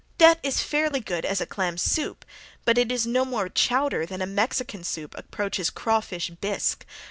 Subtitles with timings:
[0.17, 2.25] That is fairly good as a clam soup
[2.65, 6.87] but it is no more chowder than a Mexican soup approaches a crawfish bisque.